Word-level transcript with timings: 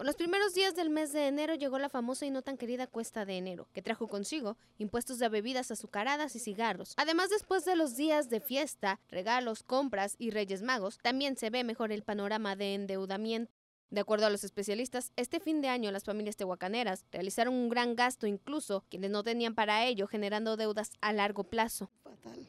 Con 0.00 0.06
los 0.06 0.16
primeros 0.16 0.54
días 0.54 0.74
del 0.74 0.88
mes 0.88 1.12
de 1.12 1.26
enero 1.26 1.54
llegó 1.56 1.78
la 1.78 1.90
famosa 1.90 2.24
y 2.24 2.30
no 2.30 2.40
tan 2.40 2.56
querida 2.56 2.86
cuesta 2.86 3.26
de 3.26 3.36
enero, 3.36 3.68
que 3.74 3.82
trajo 3.82 4.08
consigo 4.08 4.56
impuestos 4.78 5.18
de 5.18 5.28
bebidas 5.28 5.70
azucaradas 5.70 6.34
y 6.34 6.38
cigarros. 6.38 6.94
Además, 6.96 7.28
después 7.28 7.66
de 7.66 7.76
los 7.76 7.96
días 7.96 8.30
de 8.30 8.40
fiesta, 8.40 8.98
regalos, 9.10 9.62
compras 9.62 10.14
y 10.16 10.30
Reyes 10.30 10.62
Magos, 10.62 10.96
también 11.02 11.36
se 11.36 11.50
ve 11.50 11.64
mejor 11.64 11.92
el 11.92 12.02
panorama 12.02 12.56
de 12.56 12.72
endeudamiento. 12.72 13.52
De 13.90 14.00
acuerdo 14.00 14.24
a 14.24 14.30
los 14.30 14.42
especialistas, 14.42 15.12
este 15.16 15.38
fin 15.38 15.60
de 15.60 15.68
año 15.68 15.92
las 15.92 16.04
familias 16.04 16.36
tehuacaneras 16.36 17.04
realizaron 17.12 17.52
un 17.52 17.68
gran 17.68 17.94
gasto, 17.94 18.26
incluso 18.26 18.86
quienes 18.88 19.10
no 19.10 19.22
tenían 19.22 19.54
para 19.54 19.84
ello, 19.84 20.06
generando 20.06 20.56
deudas 20.56 20.92
a 21.02 21.12
largo 21.12 21.44
plazo. 21.44 21.90
Fatal. 22.02 22.48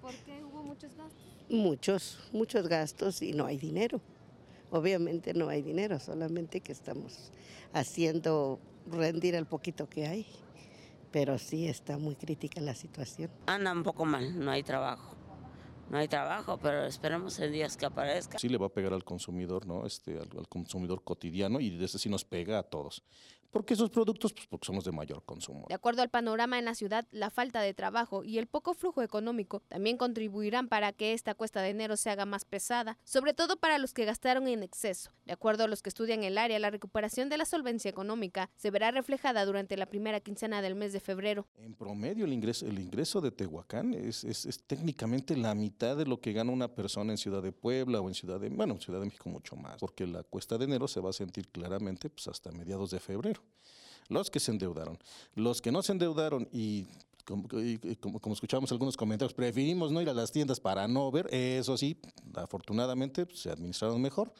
¿Por 0.00 0.14
qué 0.14 0.44
hubo 0.44 0.62
muchos 0.62 0.94
gastos? 0.94 1.18
Muchos, 1.48 2.20
muchos 2.30 2.68
gastos 2.68 3.20
y 3.20 3.32
no 3.32 3.46
hay 3.46 3.56
dinero. 3.58 4.00
Obviamente 4.72 5.34
no 5.34 5.50
hay 5.50 5.60
dinero, 5.60 6.00
solamente 6.00 6.62
que 6.62 6.72
estamos 6.72 7.30
haciendo 7.74 8.58
rendir 8.90 9.34
el 9.34 9.44
poquito 9.44 9.86
que 9.86 10.06
hay. 10.06 10.26
Pero 11.10 11.38
sí 11.38 11.68
está 11.68 11.98
muy 11.98 12.16
crítica 12.16 12.58
la 12.62 12.74
situación. 12.74 13.30
Anda 13.44 13.70
un 13.70 13.82
poco 13.82 14.06
mal, 14.06 14.42
no 14.42 14.50
hay 14.50 14.62
trabajo. 14.62 15.14
No 15.90 15.98
hay 15.98 16.08
trabajo, 16.08 16.58
pero 16.58 16.86
esperemos 16.86 17.38
en 17.38 17.52
días 17.52 17.76
que 17.76 17.84
aparezca. 17.84 18.38
Sí 18.38 18.48
le 18.48 18.56
va 18.56 18.66
a 18.66 18.70
pegar 18.70 18.94
al 18.94 19.04
consumidor, 19.04 19.66
¿no? 19.66 19.84
Este, 19.84 20.18
al, 20.18 20.30
al 20.38 20.48
consumidor 20.48 21.04
cotidiano 21.04 21.60
y 21.60 21.68
de 21.68 21.84
ese 21.84 21.98
sí 21.98 22.08
nos 22.08 22.24
pega 22.24 22.58
a 22.58 22.62
todos. 22.62 23.02
Porque 23.52 23.74
esos 23.74 23.90
productos, 23.90 24.32
pues 24.32 24.46
porque 24.46 24.66
somos 24.66 24.84
de 24.84 24.92
mayor 24.92 25.22
consumo. 25.24 25.66
De 25.68 25.74
acuerdo 25.74 26.02
al 26.02 26.08
panorama 26.08 26.58
en 26.58 26.64
la 26.64 26.74
ciudad, 26.74 27.06
la 27.10 27.30
falta 27.30 27.60
de 27.60 27.74
trabajo 27.74 28.24
y 28.24 28.38
el 28.38 28.46
poco 28.46 28.74
flujo 28.74 29.02
económico 29.02 29.62
también 29.68 29.98
contribuirán 29.98 30.68
para 30.68 30.92
que 30.92 31.12
esta 31.12 31.34
cuesta 31.34 31.60
de 31.60 31.68
enero 31.68 31.96
se 31.96 32.10
haga 32.10 32.24
más 32.24 32.44
pesada, 32.44 32.98
sobre 33.04 33.34
todo 33.34 33.58
para 33.58 33.78
los 33.78 33.92
que 33.92 34.06
gastaron 34.06 34.48
en 34.48 34.62
exceso. 34.62 35.12
De 35.26 35.32
acuerdo 35.32 35.64
a 35.64 35.68
los 35.68 35.82
que 35.82 35.90
estudian 35.90 36.24
el 36.24 36.38
área, 36.38 36.58
la 36.58 36.70
recuperación 36.70 37.28
de 37.28 37.36
la 37.36 37.44
solvencia 37.44 37.90
económica 37.90 38.50
se 38.56 38.70
verá 38.70 38.90
reflejada 38.90 39.44
durante 39.44 39.76
la 39.76 39.86
primera 39.86 40.20
quincena 40.20 40.62
del 40.62 40.74
mes 40.74 40.92
de 40.92 41.00
febrero. 41.00 41.46
En 41.58 41.74
promedio, 41.74 42.24
el 42.24 42.32
ingreso, 42.32 42.66
el 42.66 42.78
ingreso 42.78 43.20
de 43.20 43.30
Tehuacán 43.30 43.94
es, 43.94 44.24
es, 44.24 44.46
es 44.46 44.62
técnicamente 44.64 45.36
la 45.36 45.54
mitad 45.54 45.96
de 45.96 46.06
lo 46.06 46.20
que 46.20 46.32
gana 46.32 46.50
una 46.50 46.74
persona 46.74 47.12
en 47.12 47.18
Ciudad 47.18 47.42
de 47.42 47.52
Puebla 47.52 48.00
o 48.00 48.08
en 48.08 48.14
Ciudad 48.14 48.40
de, 48.40 48.48
bueno, 48.48 48.74
en 48.74 48.80
Ciudad 48.80 48.98
de 48.98 49.06
México 49.06 49.28
mucho 49.28 49.56
más, 49.56 49.78
porque 49.78 50.06
la 50.06 50.22
cuesta 50.22 50.56
de 50.56 50.64
enero 50.64 50.88
se 50.88 51.00
va 51.00 51.10
a 51.10 51.12
sentir 51.12 51.48
claramente 51.48 52.08
pues, 52.08 52.28
hasta 52.28 52.50
mediados 52.50 52.90
de 52.90 53.00
febrero. 53.00 53.41
Los 54.08 54.30
que 54.30 54.40
se 54.40 54.50
endeudaron, 54.50 54.98
los 55.34 55.62
que 55.62 55.72
no 55.72 55.82
se 55.82 55.92
endeudaron 55.92 56.48
y 56.52 56.86
como, 57.24 57.48
como, 58.20 58.34
escuchábamos 58.34 58.72
algunos 58.72 58.96
comentarios, 58.96 59.32
preferimos 59.32 59.92
no 59.92 60.02
ir 60.02 60.08
a 60.08 60.14
las 60.14 60.32
tiendas 60.32 60.58
para 60.58 60.88
no 60.88 61.10
ver, 61.10 61.32
eso 61.32 61.76
sí, 61.76 61.96
afortunadamente 62.34 63.24
pues, 63.26 63.40
se 63.40 63.50
administraron 63.50 64.00
mejor 64.02 64.32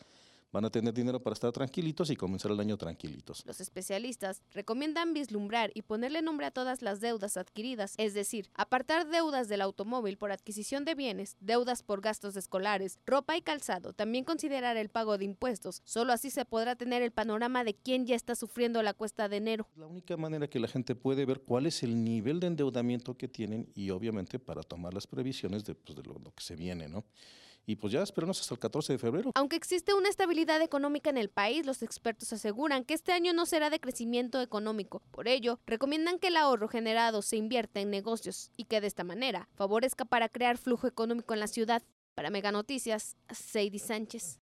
van 0.52 0.66
a 0.66 0.70
tener 0.70 0.92
dinero 0.92 1.20
para 1.20 1.34
estar 1.34 1.50
tranquilitos 1.50 2.10
y 2.10 2.16
comenzar 2.16 2.50
el 2.50 2.60
año 2.60 2.76
tranquilitos. 2.76 3.42
Los 3.46 3.60
especialistas 3.60 4.42
recomiendan 4.52 5.14
vislumbrar 5.14 5.70
y 5.74 5.82
ponerle 5.82 6.20
nombre 6.22 6.46
a 6.46 6.50
todas 6.50 6.82
las 6.82 7.00
deudas 7.00 7.36
adquiridas, 7.36 7.94
es 7.96 8.14
decir, 8.14 8.50
apartar 8.54 9.08
deudas 9.08 9.48
del 9.48 9.62
automóvil 9.62 10.18
por 10.18 10.30
adquisición 10.30 10.84
de 10.84 10.94
bienes, 10.94 11.36
deudas 11.40 11.82
por 11.82 12.02
gastos 12.02 12.36
escolares, 12.36 12.98
ropa 13.06 13.36
y 13.36 13.42
calzado, 13.42 13.94
también 13.94 14.24
considerar 14.24 14.76
el 14.76 14.90
pago 14.90 15.16
de 15.16 15.24
impuestos. 15.24 15.80
Solo 15.84 16.12
así 16.12 16.30
se 16.30 16.44
podrá 16.44 16.76
tener 16.76 17.02
el 17.02 17.12
panorama 17.12 17.64
de 17.64 17.74
quién 17.74 18.06
ya 18.06 18.14
está 18.14 18.34
sufriendo 18.34 18.82
la 18.82 18.92
cuesta 18.92 19.28
de 19.28 19.38
enero. 19.38 19.66
La 19.76 19.86
única 19.86 20.16
manera 20.18 20.48
que 20.48 20.60
la 20.60 20.68
gente 20.68 20.94
puede 20.94 21.24
ver 21.24 21.40
cuál 21.40 21.66
es 21.66 21.82
el 21.82 22.04
nivel 22.04 22.40
de 22.40 22.48
endeudamiento 22.48 23.16
que 23.16 23.28
tienen 23.28 23.70
y 23.74 23.90
obviamente 23.90 24.38
para 24.38 24.62
tomar 24.62 24.92
las 24.92 25.06
previsiones 25.06 25.64
de, 25.64 25.74
pues, 25.74 25.96
de 25.96 26.02
lo, 26.02 26.18
lo 26.18 26.34
que 26.34 26.42
se 26.44 26.56
viene, 26.56 26.88
¿no? 26.88 27.04
Y 27.66 27.76
pues 27.76 27.92
ya 27.92 28.02
esperamos 28.02 28.40
hasta 28.40 28.54
el 28.54 28.60
14 28.60 28.94
de 28.94 28.98
febrero. 28.98 29.30
Aunque 29.34 29.56
existe 29.56 29.94
una 29.94 30.08
estabilidad 30.08 30.60
económica 30.62 31.10
en 31.10 31.16
el 31.16 31.28
país, 31.28 31.64
los 31.64 31.82
expertos 31.82 32.32
aseguran 32.32 32.84
que 32.84 32.94
este 32.94 33.12
año 33.12 33.32
no 33.32 33.46
será 33.46 33.70
de 33.70 33.80
crecimiento 33.80 34.40
económico. 34.40 35.02
Por 35.10 35.28
ello, 35.28 35.60
recomiendan 35.66 36.18
que 36.18 36.28
el 36.28 36.36
ahorro 36.36 36.68
generado 36.68 37.22
se 37.22 37.36
invierta 37.36 37.80
en 37.80 37.90
negocios 37.90 38.50
y 38.56 38.64
que 38.64 38.80
de 38.80 38.88
esta 38.88 39.04
manera 39.04 39.48
favorezca 39.54 40.04
para 40.04 40.28
crear 40.28 40.58
flujo 40.58 40.86
económico 40.86 41.34
en 41.34 41.40
la 41.40 41.46
ciudad. 41.46 41.82
Para 42.14 42.30
Mega 42.30 42.52
Noticias, 42.52 43.16
Seidy 43.30 43.78
Sánchez. 43.78 44.41